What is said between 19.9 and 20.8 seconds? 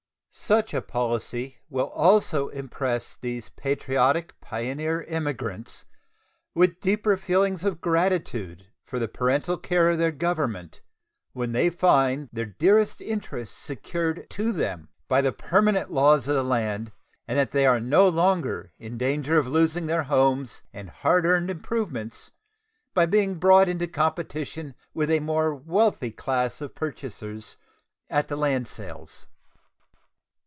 homes